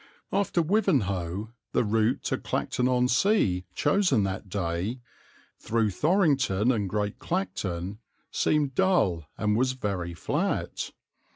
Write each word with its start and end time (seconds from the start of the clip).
After 0.33 0.63
Wivenhoe, 0.63 1.49
the 1.73 1.83
route 1.83 2.23
to 2.23 2.39
Clacton 2.39 2.87
on 2.87 3.07
Sea 3.07 3.65
chosen 3.75 4.23
that 4.23 4.49
day, 4.49 4.99
through 5.59 5.91
Thorrington 5.91 6.71
and 6.73 6.89
Great 6.89 7.19
Clacton, 7.19 7.99
seemed 8.31 8.73
dull 8.73 9.27
and 9.37 9.55
was 9.55 9.73
very 9.73 10.15
flat. 10.15 10.89